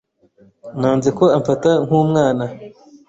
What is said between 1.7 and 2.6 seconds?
nk'umwana.